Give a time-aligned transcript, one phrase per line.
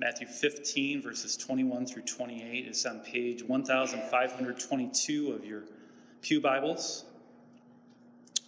[0.00, 5.64] Matthew 15, verses 21 through 28 is on page 1522 of your
[6.22, 7.04] Pew Bibles.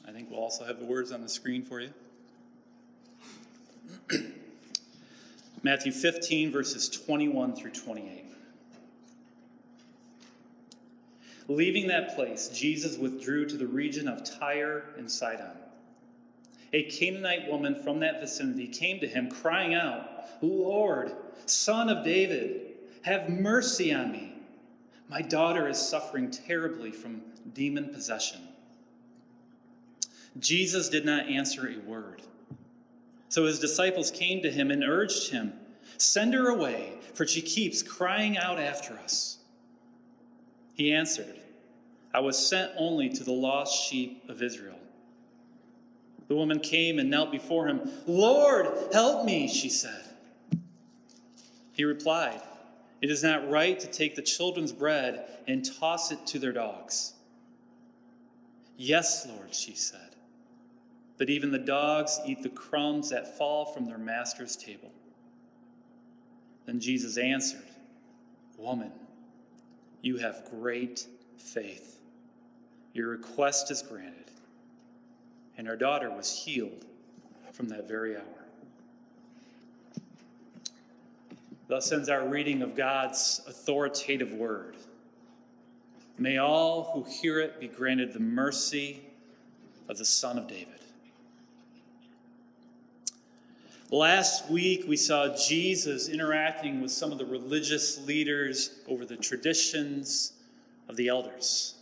[0.06, 1.90] I think we'll also have the words on the screen for you.
[5.64, 8.26] Matthew 15, verses 21 through 28.
[11.48, 15.50] Leaving that place, Jesus withdrew to the region of Tyre and Sidon.
[16.72, 20.08] A Canaanite woman from that vicinity came to him, crying out,
[20.40, 21.12] Lord,
[21.46, 24.34] son of David, have mercy on me.
[25.08, 27.22] My daughter is suffering terribly from
[27.54, 28.40] demon possession.
[30.38, 32.22] Jesus did not answer a word.
[33.28, 35.52] So his disciples came to him and urged him,
[35.98, 39.38] Send her away, for she keeps crying out after us.
[40.74, 41.40] He answered,
[42.12, 44.78] I was sent only to the lost sheep of Israel.
[46.28, 47.90] The woman came and knelt before him.
[48.06, 50.04] Lord, help me, she said.
[51.80, 52.42] He replied,
[53.00, 57.14] It is not right to take the children's bread and toss it to their dogs.
[58.76, 60.10] Yes, Lord, she said
[61.20, 64.90] but even the dogs eat the crumbs that fall from their master's table.
[66.64, 67.66] Then Jesus answered,
[68.56, 68.90] Woman,
[70.00, 71.98] you have great faith.
[72.94, 74.30] Your request is granted.
[75.58, 76.86] And our daughter was healed
[77.52, 78.39] from that very hour.
[81.70, 84.74] Thus ends our reading of God's authoritative word.
[86.18, 89.02] May all who hear it be granted the mercy
[89.88, 90.80] of the Son of David.
[93.88, 100.32] Last week, we saw Jesus interacting with some of the religious leaders over the traditions
[100.88, 101.76] of the elders.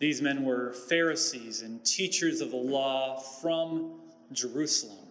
[0.00, 3.92] These men were Pharisees and teachers of the law from
[4.32, 5.03] Jerusalem.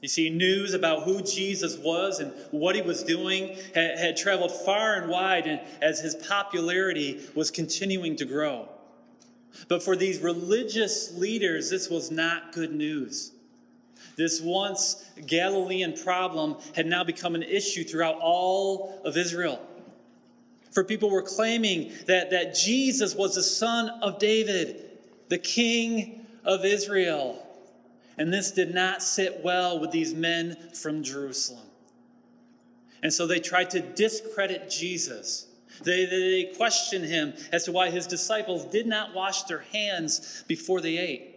[0.00, 4.52] You see, news about who Jesus was and what he was doing had, had traveled
[4.52, 8.68] far and wide and as his popularity was continuing to grow.
[9.68, 13.32] But for these religious leaders, this was not good news.
[14.16, 19.60] This once Galilean problem had now become an issue throughout all of Israel.
[20.72, 26.64] For people were claiming that, that Jesus was the son of David, the king of
[26.64, 27.44] Israel.
[28.20, 31.64] And this did not sit well with these men from Jerusalem.
[33.02, 35.46] And so they tried to discredit Jesus.
[35.84, 40.82] They, they questioned him as to why his disciples did not wash their hands before
[40.82, 41.34] they ate.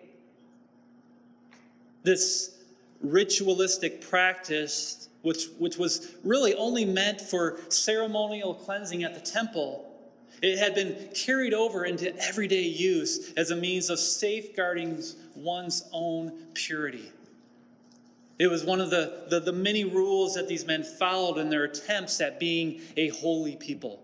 [2.04, 2.54] This
[3.02, 9.90] ritualistic practice, which, which was really only meant for ceremonial cleansing at the temple,
[10.44, 15.02] it had been carried over into everyday use as a means of safeguarding
[15.36, 17.12] one's own purity.
[18.38, 21.64] It was one of the, the, the, many rules that these men followed in their
[21.64, 24.02] attempts at being a holy people.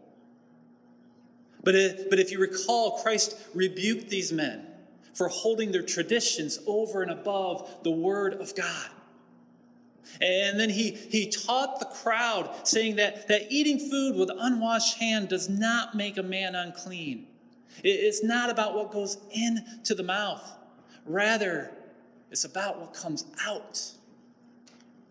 [1.61, 4.65] But, it, but if you recall, Christ rebuked these men
[5.13, 8.89] for holding their traditions over and above the Word of God.
[10.21, 15.29] And then he, he taught the crowd, saying that, that eating food with unwashed hand
[15.29, 17.27] does not make a man unclean.
[17.83, 20.43] It's not about what goes into the mouth,
[21.05, 21.71] rather,
[22.31, 23.81] it's about what comes out.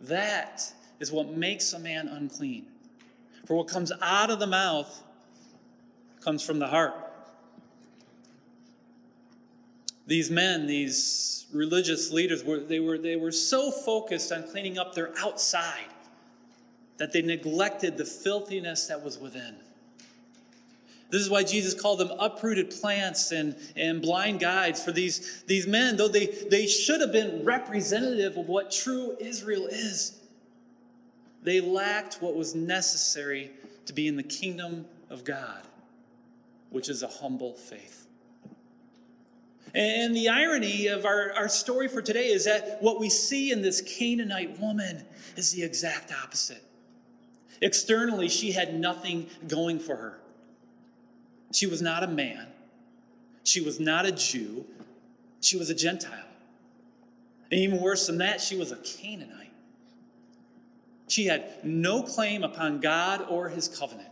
[0.00, 2.66] That is what makes a man unclean.
[3.46, 5.02] For what comes out of the mouth
[6.20, 7.07] comes from the heart.
[10.08, 14.94] These men, these religious leaders, were, they, were, they were so focused on cleaning up
[14.94, 15.84] their outside
[16.96, 19.54] that they neglected the filthiness that was within.
[21.10, 25.66] This is why Jesus called them uprooted plants and, and blind guides for these, these
[25.66, 30.18] men, though they, they should have been representative of what true Israel is.
[31.42, 33.50] They lacked what was necessary
[33.84, 35.62] to be in the kingdom of God,
[36.70, 38.07] which is a humble faith.
[39.74, 43.62] And the irony of our, our story for today is that what we see in
[43.62, 45.04] this Canaanite woman
[45.36, 46.62] is the exact opposite.
[47.60, 50.20] Externally, she had nothing going for her.
[51.52, 52.46] She was not a man,
[53.42, 54.64] she was not a Jew,
[55.40, 56.24] she was a Gentile.
[57.50, 59.52] And even worse than that, she was a Canaanite.
[61.08, 64.10] She had no claim upon God or his covenant.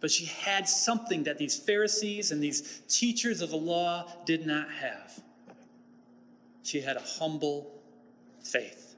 [0.00, 4.70] But she had something that these Pharisees and these teachers of the law did not
[4.70, 5.20] have.
[6.62, 7.72] She had a humble
[8.42, 8.94] faith.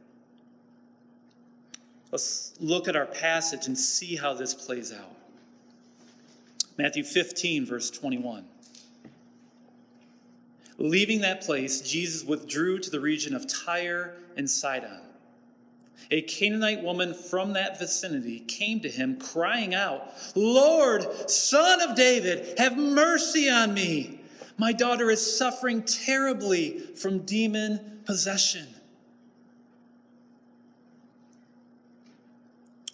[2.10, 5.16] Let's look at our passage and see how this plays out.
[6.76, 8.44] Matthew 15, verse 21.
[10.78, 15.00] Leaving that place, Jesus withdrew to the region of Tyre and Sidon.
[16.10, 22.58] A Canaanite woman from that vicinity came to him, crying out, Lord, son of David,
[22.58, 24.20] have mercy on me.
[24.58, 28.66] My daughter is suffering terribly from demon possession.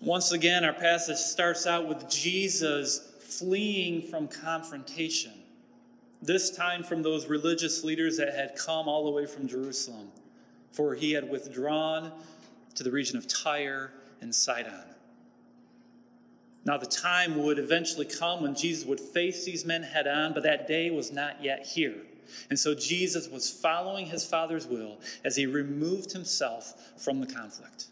[0.00, 5.32] Once again, our passage starts out with Jesus fleeing from confrontation,
[6.22, 10.08] this time from those religious leaders that had come all the way from Jerusalem,
[10.70, 12.12] for he had withdrawn
[12.76, 14.84] to the region of Tyre and Sidon.
[16.64, 20.42] Now, the time would eventually come when Jesus would face these men head on, but
[20.42, 22.02] that day was not yet here.
[22.50, 27.86] And so Jesus was following his Father's will as he removed himself from the conflict.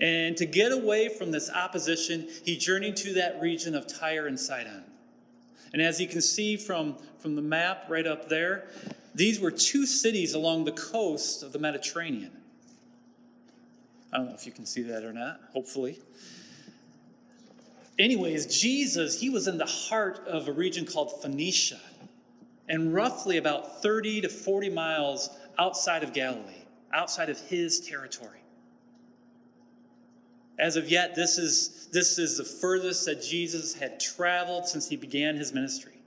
[0.00, 4.38] And to get away from this opposition, he journeyed to that region of Tyre and
[4.38, 4.82] Sidon.
[5.72, 8.66] And as you can see from, from the map right up there,
[9.14, 12.32] these were two cities along the coast of the Mediterranean.
[14.14, 15.98] I don't know if you can see that or not, hopefully.
[17.98, 21.80] Anyways, Jesus, he was in the heart of a region called Phoenicia,
[22.68, 28.40] and roughly about 30 to 40 miles outside of Galilee, outside of his territory.
[30.60, 34.94] As of yet, this is, this is the furthest that Jesus had traveled since he
[34.94, 35.98] began his ministry.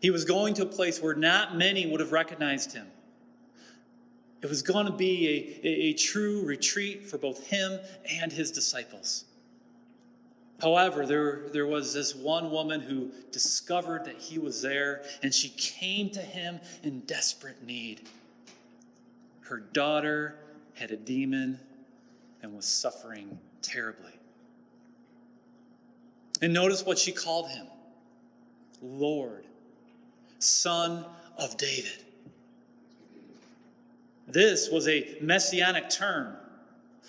[0.00, 2.86] He was going to a place where not many would have recognized him.
[4.46, 9.24] It was going to be a, a, true retreat for both him and his disciples.
[10.60, 15.48] However, there, there was this one woman who discovered that he was there, and she
[15.48, 18.02] came to him in desperate need.
[19.40, 20.36] Her daughter
[20.74, 21.58] had a demon
[22.40, 24.12] and was suffering terribly.
[26.40, 27.66] And notice what she called him
[28.80, 29.44] Lord,
[30.38, 31.04] Son
[31.36, 32.05] of David.
[34.26, 36.36] This was a messianic term,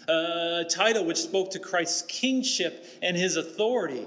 [0.08, 4.06] a title which spoke to Christ's kingship and his authority.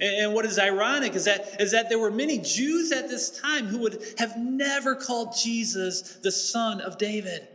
[0.00, 3.66] And what is ironic is that, is that there were many Jews at this time
[3.66, 7.48] who would have never called Jesus the son of David.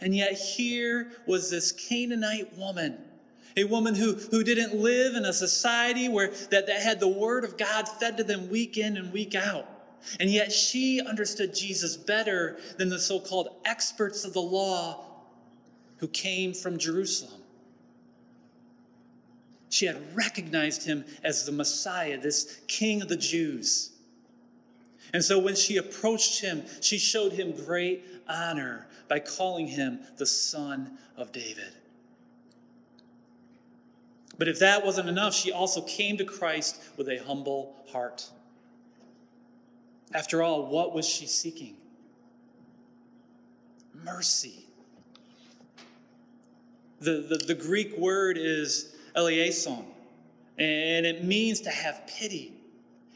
[0.00, 2.98] And yet here was this Canaanite woman,
[3.56, 7.44] a woman who, who didn't live in a society where that, that had the word
[7.44, 9.66] of God fed to them week in and week out.
[10.18, 15.04] And yet she understood Jesus better than the so called experts of the law
[15.98, 17.42] who came from Jerusalem.
[19.68, 23.92] She had recognized him as the Messiah, this King of the Jews.
[25.12, 30.26] And so when she approached him, she showed him great honor by calling him the
[30.26, 31.72] Son of David.
[34.38, 38.30] But if that wasn't enough, she also came to Christ with a humble heart.
[40.12, 41.76] After all, what was she seeking?
[43.94, 44.66] Mercy.
[47.00, 49.84] The, the, the Greek word is eleison,
[50.58, 52.54] and it means to have pity.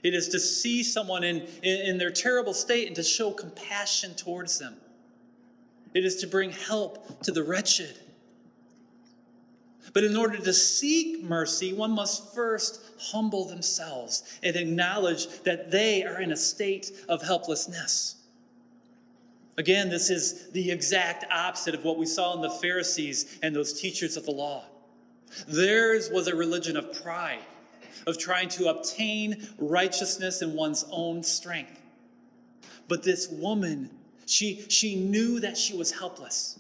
[0.02, 4.14] It is to see someone in, in, in their terrible state and to show compassion
[4.14, 4.76] towards them.
[5.94, 7.99] It is to bring help to the wretched.
[9.92, 16.04] But in order to seek mercy, one must first humble themselves and acknowledge that they
[16.04, 18.16] are in a state of helplessness.
[19.56, 23.81] Again, this is the exact opposite of what we saw in the Pharisees and those
[23.81, 24.64] teachers of the law.
[25.46, 27.44] Theirs was a religion of pride,
[28.06, 31.80] of trying to obtain righteousness in one's own strength.
[32.88, 33.90] But this woman,
[34.26, 36.59] she, she knew that she was helpless.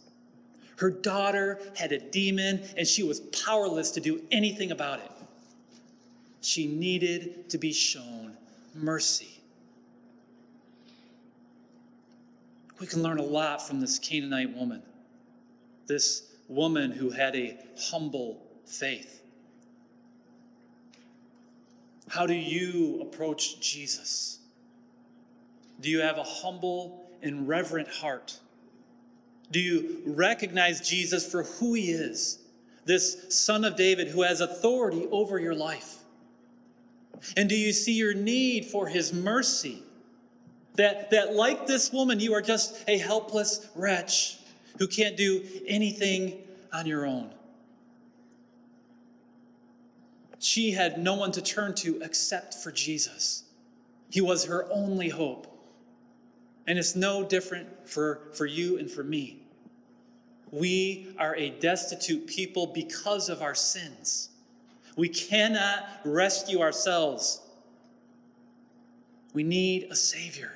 [0.76, 5.10] Her daughter had a demon, and she was powerless to do anything about it.
[6.40, 8.36] She needed to be shown
[8.74, 9.40] mercy.
[12.80, 14.82] We can learn a lot from this Canaanite woman,
[15.86, 19.22] this woman who had a humble faith.
[22.08, 24.38] How do you approach Jesus?
[25.80, 28.38] Do you have a humble and reverent heart?
[29.54, 32.40] Do you recognize Jesus for who he is?
[32.86, 35.98] This son of David who has authority over your life.
[37.36, 39.80] And do you see your need for his mercy?
[40.74, 44.38] That, that, like this woman, you are just a helpless wretch
[44.80, 46.42] who can't do anything
[46.72, 47.32] on your own.
[50.40, 53.44] She had no one to turn to except for Jesus.
[54.10, 55.46] He was her only hope.
[56.66, 59.43] And it's no different for, for you and for me.
[60.54, 64.28] We are a destitute people because of our sins.
[64.96, 67.40] We cannot rescue ourselves.
[69.32, 70.52] We need a Savior,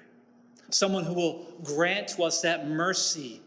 [0.71, 3.41] someone who will grant to us that mercy,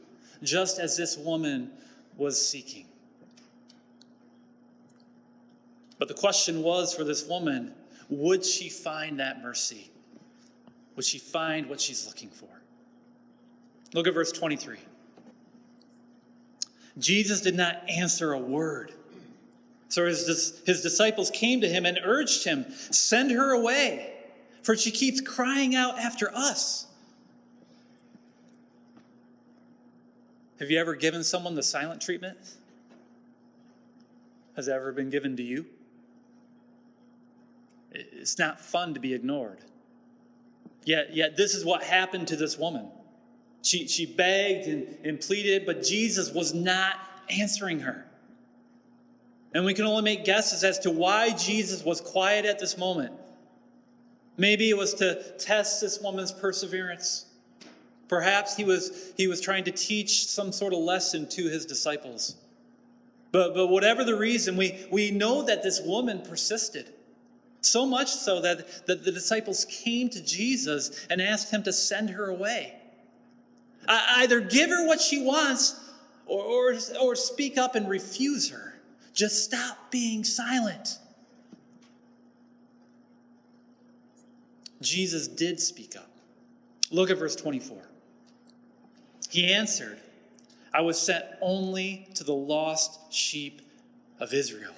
[0.44, 1.72] just as this woman
[2.18, 2.86] was seeking.
[6.00, 7.74] But the question was for this woman
[8.10, 9.90] would she find that mercy?
[10.98, 12.50] Would she find what she's looking for?
[13.94, 14.80] Look at verse 23.
[16.98, 18.94] Jesus did not answer a word.
[19.90, 24.14] So his, his disciples came to him and urged him, Send her away,
[24.64, 26.88] for she keeps crying out after us.
[30.60, 32.38] Have you ever given someone the silent treatment?
[34.56, 35.66] Has that ever been given to you?
[37.92, 39.60] It's not fun to be ignored.
[40.86, 42.88] Yet, yet this is what happened to this woman.
[43.62, 46.96] She, she begged and, and pleaded, but Jesus was not
[47.30, 48.06] answering her.
[49.54, 53.14] And we can only make guesses as to why Jesus was quiet at this moment.
[54.38, 57.26] Maybe it was to test this woman's perseverance.
[58.08, 62.36] Perhaps he was, he was trying to teach some sort of lesson to his disciples.
[63.32, 66.92] But, but whatever the reason, we, we know that this woman persisted.
[67.62, 72.10] So much so that, that the disciples came to Jesus and asked him to send
[72.10, 72.81] her away.
[74.18, 75.80] Either give her what she wants
[76.26, 78.80] or, or, or speak up and refuse her.
[79.14, 81.00] Just stop being silent.
[84.82, 86.10] Jesus did speak up.
[86.90, 87.78] Look at verse 24.
[89.30, 90.00] He answered,
[90.74, 93.62] I was sent only to the lost sheep
[94.20, 94.74] of Israel.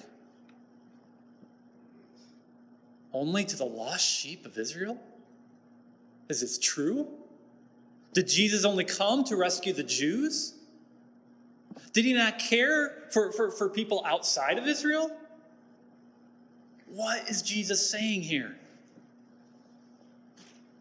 [3.14, 5.00] only to the lost sheep of Israel?
[6.28, 7.06] Is this true?
[8.14, 10.54] Did Jesus only come to rescue the Jews?
[11.92, 15.10] Did he not care for, for, for people outside of Israel?
[16.86, 18.56] What is Jesus saying here?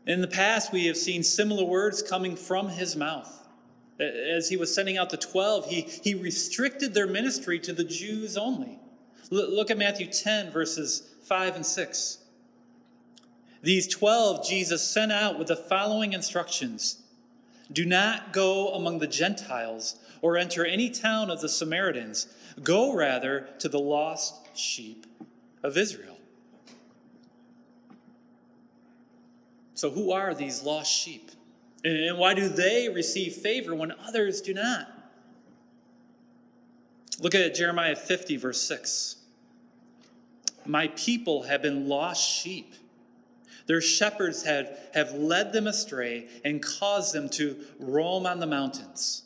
[0.05, 3.39] In the past, we have seen similar words coming from his mouth.
[3.99, 8.37] As he was sending out the 12, he, he restricted their ministry to the Jews
[8.37, 8.79] only.
[9.31, 12.17] Look at Matthew 10, verses 5 and 6.
[13.63, 17.02] These 12 Jesus sent out with the following instructions
[17.72, 22.27] Do not go among the Gentiles or enter any town of the Samaritans.
[22.62, 25.05] Go rather to the lost sheep
[25.63, 26.17] of Israel.
[29.75, 31.32] So, who are these lost sheep?
[31.84, 34.88] And why do they receive favor when others do not?
[37.20, 39.17] Look at Jeremiah 50, verse 6.
[40.65, 42.74] My people have been lost sheep.
[43.65, 49.24] Their shepherds have, have led them astray and caused them to roam on the mountains.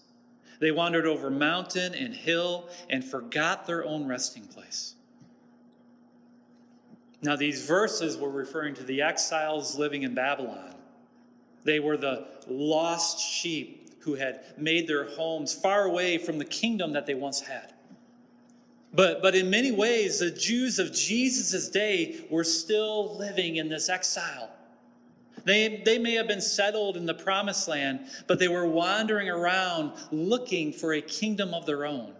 [0.59, 4.95] They wandered over mountain and hill and forgot their own resting place.
[7.21, 10.75] Now, these verses were referring to the exiles living in Babylon.
[11.63, 16.93] They were the lost sheep who had made their homes far away from the kingdom
[16.93, 17.73] that they once had.
[18.93, 23.89] But, but in many ways, the Jews of Jesus' day were still living in this
[23.89, 24.49] exile.
[25.43, 29.93] They, they may have been settled in the promised land, but they were wandering around
[30.11, 32.13] looking for a kingdom of their own.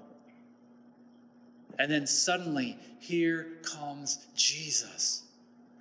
[1.79, 5.23] And then suddenly, here comes Jesus,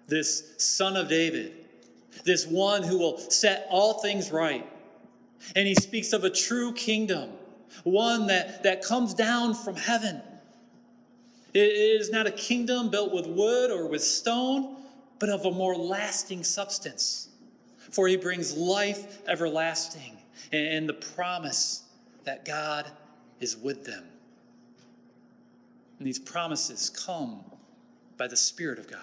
[0.09, 1.53] this son of David,
[2.25, 4.67] this one who will set all things right.
[5.55, 7.31] And he speaks of a true kingdom,
[7.85, 10.21] one that, that comes down from heaven
[11.57, 14.77] it is not a kingdom built with wood or with stone,
[15.19, 17.29] but of a more lasting substance.
[17.91, 20.19] For he brings life everlasting
[20.53, 21.85] and the promise
[22.25, 22.91] that God
[23.41, 24.05] is with them.
[25.99, 27.41] And these promises come
[28.19, 29.01] by the Spirit of God.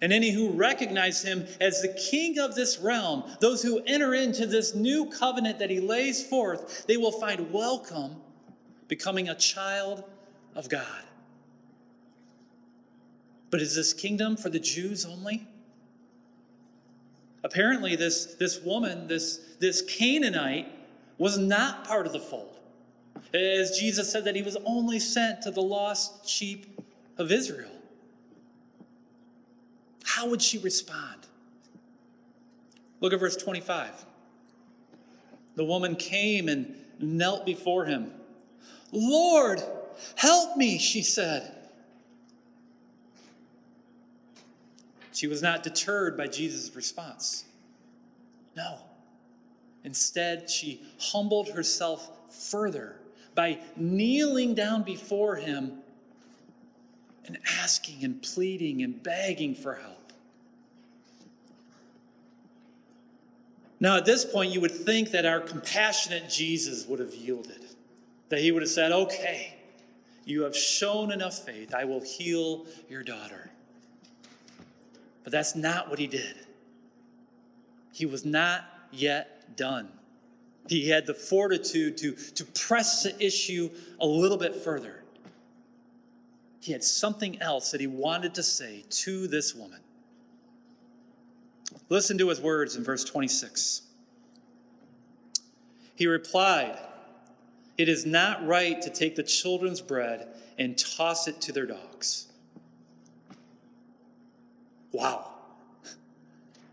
[0.00, 4.46] And any who recognize him as the king of this realm, those who enter into
[4.46, 8.16] this new covenant that he lays forth, they will find welcome
[8.88, 10.04] becoming a child
[10.54, 11.02] of God.
[13.50, 15.46] But is this kingdom for the Jews only?
[17.44, 20.66] Apparently, this, this woman, this, this Canaanite,
[21.18, 22.58] was not part of the fold.
[23.32, 26.80] As Jesus said that he was only sent to the lost sheep
[27.18, 27.70] of Israel.
[30.04, 31.26] How would she respond?
[33.00, 34.04] Look at verse 25.
[35.56, 38.10] The woman came and knelt before him.
[38.92, 39.62] Lord,
[40.16, 41.54] Help me, she said.
[45.12, 47.44] She was not deterred by Jesus' response.
[48.56, 48.78] No.
[49.84, 52.96] Instead, she humbled herself further
[53.34, 55.78] by kneeling down before him
[57.26, 60.12] and asking and pleading and begging for help.
[63.80, 67.64] Now, at this point, you would think that our compassionate Jesus would have yielded,
[68.30, 69.53] that he would have said, Okay,
[70.24, 71.74] You have shown enough faith.
[71.74, 73.50] I will heal your daughter.
[75.22, 76.34] But that's not what he did.
[77.92, 79.88] He was not yet done.
[80.68, 85.02] He had the fortitude to, to press the issue a little bit further.
[86.60, 89.80] He had something else that he wanted to say to this woman.
[91.90, 93.82] Listen to his words in verse 26.
[95.94, 96.78] He replied,
[97.76, 100.28] It is not right to take the children's bread
[100.58, 102.26] and toss it to their dogs.
[104.92, 105.30] Wow.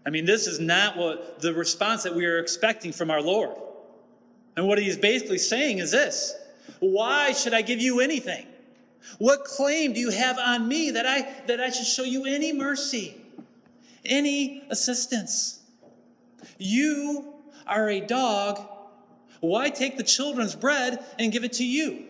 [0.05, 3.55] I mean, this is not what the response that we are expecting from our Lord.
[4.55, 6.35] And what he's basically saying is this
[6.79, 8.45] Why should I give you anything?
[9.17, 12.53] What claim do you have on me that I, that I should show you any
[12.53, 13.19] mercy,
[14.05, 15.59] any assistance?
[16.57, 17.33] You
[17.65, 18.67] are a dog.
[19.41, 22.05] Why take the children's bread and give it to you?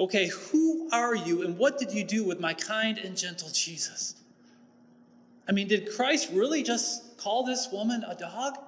[0.00, 4.16] Okay, who are you and what did you do with my kind and gentle Jesus?
[5.48, 8.58] I mean, did Christ really just call this woman a dog?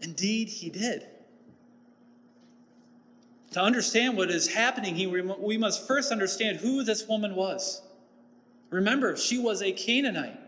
[0.00, 1.06] Indeed, he did.
[3.52, 7.82] To understand what is happening we must first understand who this woman was.
[8.70, 10.40] Remember, she was a Canaanite,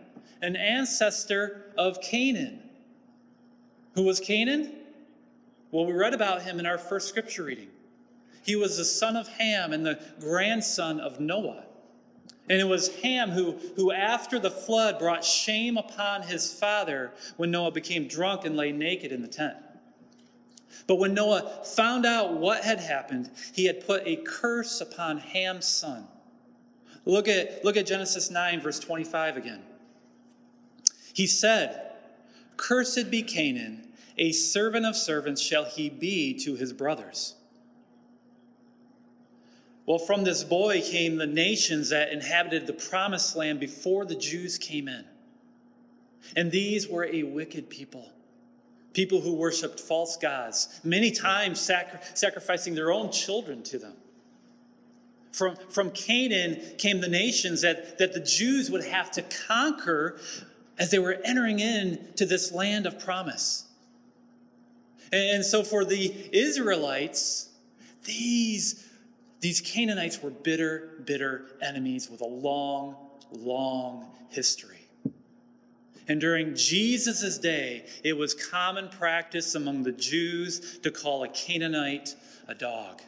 [0.43, 2.61] an ancestor of Canaan.
[3.95, 4.73] Who was Canaan?
[5.71, 7.69] Well, we read about him in our first scripture reading.
[8.43, 11.64] He was the son of Ham and the grandson of Noah.
[12.49, 17.50] And it was Ham who, who, after the flood, brought shame upon his father when
[17.50, 19.57] Noah became drunk and lay naked in the tent.
[20.87, 25.66] But when Noah found out what had happened, he had put a curse upon Ham's
[25.66, 26.07] son.
[27.05, 29.62] Look at, look at Genesis 9, verse 25 again.
[31.16, 31.92] He said,
[32.58, 37.37] Cursed be Canaan, a servant of servants shall he be to his brothers.
[39.87, 44.59] Well, from this boy came the nations that inhabited the promised land before the Jews
[44.59, 45.07] came in.
[46.37, 48.12] And these were a wicked people,
[48.92, 53.94] people who worshiped false gods, many times sacri- sacrificing their own children to them.
[55.33, 60.20] From, from Canaan came the nations that, that the Jews would have to conquer
[60.79, 63.65] as they were entering into this land of promise.
[65.12, 67.49] And so for the Israelites,
[68.05, 68.87] these
[69.41, 72.97] these Canaanites were bitter, bitter enemies with a long,
[73.33, 74.89] long history.
[76.09, 82.15] And during Jesus' day, it was common practice among the Jews to call a Canaanite
[82.49, 83.03] a dog.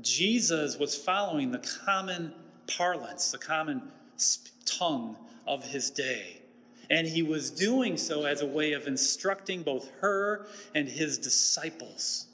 [0.00, 2.32] Jesus was following the common
[2.66, 3.82] parlance, the common
[4.64, 6.40] tongue of his day.
[6.90, 12.26] And he was doing so as a way of instructing both her and his disciples.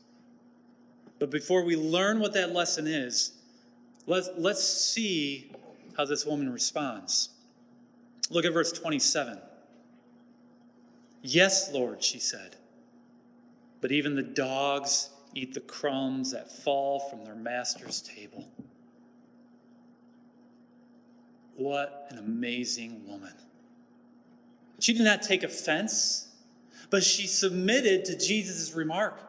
[1.18, 3.32] But before we learn what that lesson is,
[4.06, 5.52] let's, let's see
[5.96, 7.28] how this woman responds.
[8.30, 9.38] Look at verse 27.
[11.22, 12.56] Yes, Lord, she said,
[13.80, 18.48] but even the dogs eat the crumbs that fall from their master's table.
[21.60, 23.34] What an amazing woman.
[24.78, 26.26] She did not take offense,
[26.88, 29.20] but she submitted to Jesus' remark.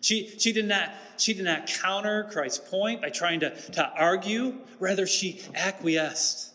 [0.00, 4.56] She, she, did not, she did not counter Christ's point by trying to, to argue,
[4.80, 6.52] rather, she acquiesced.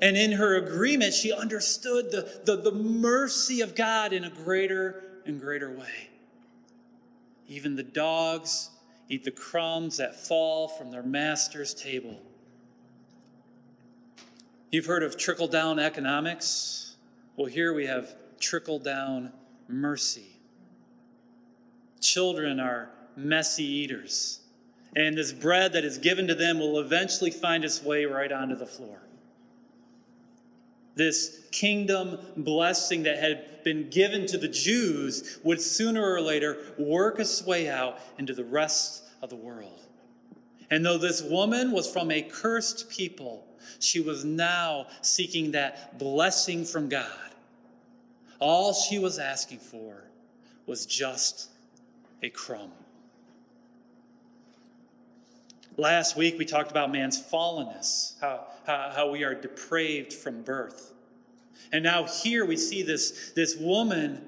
[0.00, 5.20] And in her agreement, she understood the, the, the mercy of God in a greater
[5.26, 6.08] and greater way.
[7.48, 8.70] Even the dogs
[9.10, 12.18] eat the crumbs that fall from their master's table.
[14.72, 16.96] You've heard of trickle down economics?
[17.36, 19.32] Well, here we have trickle down
[19.68, 20.38] mercy.
[22.00, 24.40] Children are messy eaters,
[24.94, 28.56] and this bread that is given to them will eventually find its way right onto
[28.56, 29.00] the floor.
[30.96, 37.20] This kingdom blessing that had been given to the Jews would sooner or later work
[37.20, 39.86] its way out into the rest of the world.
[40.70, 43.45] And though this woman was from a cursed people,
[43.78, 47.06] she was now seeking that blessing from God.
[48.38, 50.04] All she was asking for
[50.66, 51.48] was just
[52.22, 52.72] a crumb.
[55.78, 60.94] Last week, we talked about man's fallenness, how, how, how, we are depraved from birth.
[61.70, 64.22] And now, here we see this, this woman,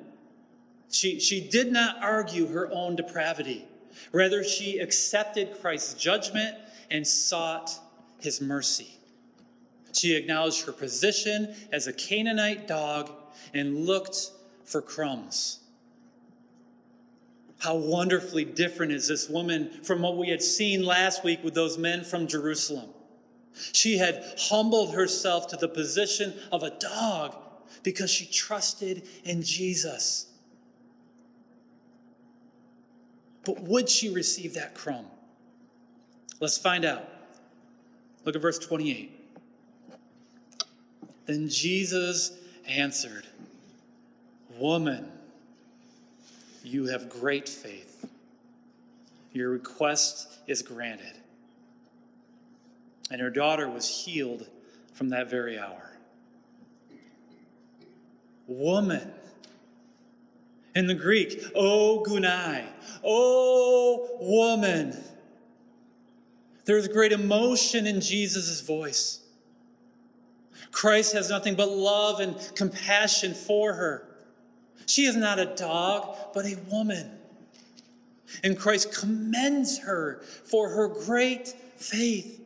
[0.90, 3.64] she, she did not argue her own depravity.
[4.12, 6.54] Rather, she accepted Christ's judgment
[6.90, 7.70] and sought
[8.20, 8.97] his mercy.
[9.92, 13.10] She acknowledged her position as a Canaanite dog
[13.54, 14.30] and looked
[14.64, 15.60] for crumbs.
[17.58, 21.76] How wonderfully different is this woman from what we had seen last week with those
[21.76, 22.90] men from Jerusalem?
[23.72, 27.34] She had humbled herself to the position of a dog
[27.82, 30.26] because she trusted in Jesus.
[33.44, 35.06] But would she receive that crumb?
[36.38, 37.08] Let's find out.
[38.24, 39.17] Look at verse 28.
[41.28, 42.32] Then Jesus
[42.66, 43.26] answered,
[44.56, 45.12] Woman,
[46.64, 48.06] you have great faith.
[49.34, 51.12] Your request is granted.
[53.10, 54.48] And her daughter was healed
[54.94, 55.90] from that very hour.
[58.46, 59.12] Woman.
[60.74, 62.64] In the Greek, O gunai,
[63.04, 64.96] O woman.
[66.64, 69.20] There's great emotion in Jesus' voice.
[70.70, 74.06] Christ has nothing but love and compassion for her.
[74.86, 77.10] She is not a dog, but a woman.
[78.42, 82.40] And Christ commends her for her great faith.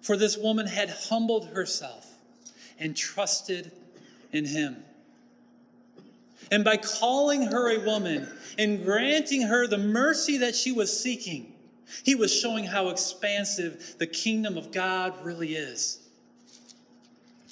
[0.00, 2.06] For this woman had humbled herself
[2.78, 3.72] and trusted
[4.32, 4.82] in him.
[6.50, 11.52] And by calling her a woman and granting her the mercy that she was seeking,
[12.04, 16.07] he was showing how expansive the kingdom of God really is.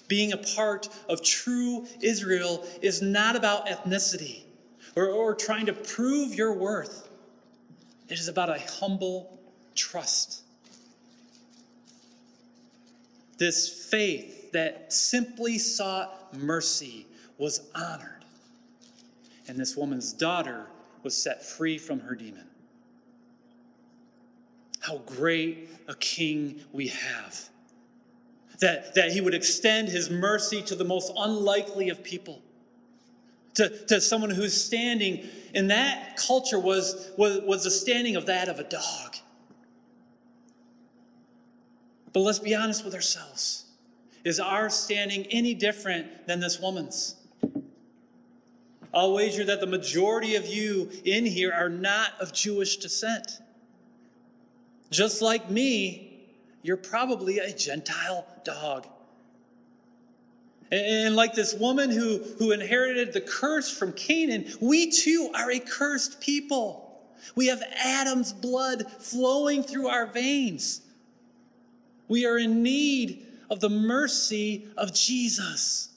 [0.08, 4.42] Being a part of true Israel is not about ethnicity
[4.94, 7.08] or, or trying to prove your worth.
[8.08, 9.38] It is about a humble
[9.74, 10.42] trust.
[13.38, 18.24] This faith that simply sought mercy was honored.
[19.48, 20.66] And this woman's daughter
[21.02, 22.46] was set free from her demon.
[24.80, 27.48] How great a king we have
[28.60, 32.42] that, that he would extend his mercy to the most unlikely of people.
[33.54, 38.48] To, to someone who's standing in that culture was, was, was the standing of that
[38.48, 39.16] of a dog.
[42.12, 43.64] But let's be honest with ourselves.
[44.24, 47.16] Is our standing any different than this woman's?
[48.92, 53.40] I'll wager that the majority of you in here are not of Jewish descent.
[54.90, 56.05] Just like me,
[56.66, 58.88] you're probably a Gentile dog.
[60.72, 65.60] And like this woman who, who inherited the curse from Canaan, we too are a
[65.60, 67.00] cursed people.
[67.36, 70.80] We have Adam's blood flowing through our veins.
[72.08, 75.90] We are in need of the mercy of Jesus.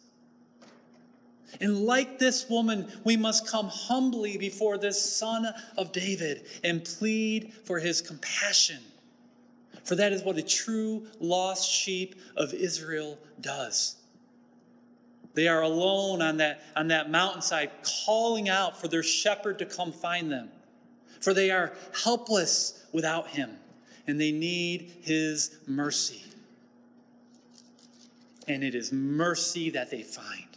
[1.60, 7.54] And like this woman, we must come humbly before this son of David and plead
[7.66, 8.78] for his compassion
[9.90, 13.96] for that is what a true lost sheep of Israel does.
[15.34, 17.72] They are alone on that, on that mountainside,
[18.06, 20.52] calling out for their shepherd to come find them.
[21.22, 21.74] For they are
[22.04, 23.58] helpless without him,
[24.06, 26.22] and they need his mercy.
[28.48, 30.56] And it is mercy that they find.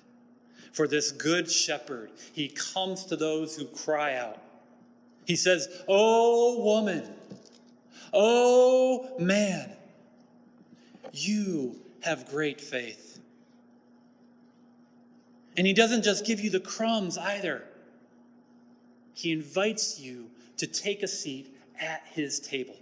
[0.75, 4.43] For this good shepherd, he comes to those who cry out.
[5.25, 7.09] He says, Oh, woman,
[8.13, 9.71] Oh man,
[11.13, 13.21] you have great faith.
[15.57, 17.65] And he doesn't just give you the crumbs either,
[19.15, 22.77] he invites you to take a seat at his table.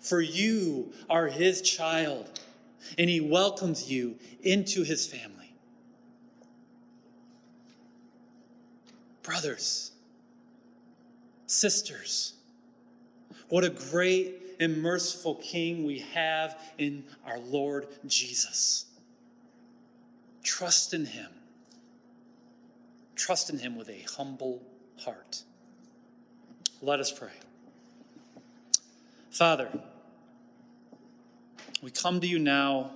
[0.00, 2.40] For you are his child,
[2.96, 5.52] and he welcomes you into his family.
[9.22, 9.92] Brothers,
[11.46, 12.34] sisters,
[13.48, 18.86] what a great and merciful King we have in our Lord Jesus.
[20.42, 21.30] Trust in Him.
[23.14, 24.62] Trust in Him with a humble
[24.98, 25.42] heart.
[26.80, 27.32] Let us pray.
[29.30, 29.68] Father,
[31.82, 32.90] we come to you now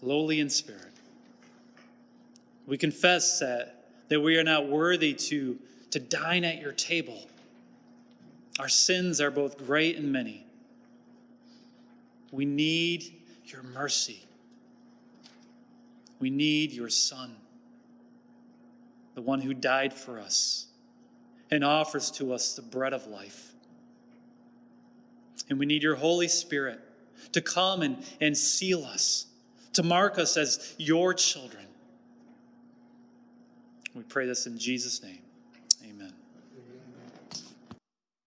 [0.00, 0.92] lowly in spirit.
[2.66, 5.58] We confess that, that we are not worthy to,
[5.90, 7.26] to dine at your table.
[8.58, 10.46] Our sins are both great and many.
[12.30, 14.24] We need your mercy.
[16.20, 17.34] We need your Son,
[19.14, 20.66] the one who died for us
[21.50, 23.52] and offers to us the bread of life.
[25.50, 26.80] And we need your Holy Spirit
[27.32, 29.26] to come and, and seal us,
[29.72, 31.66] to mark us as your children.
[33.94, 35.21] We pray this in Jesus' name.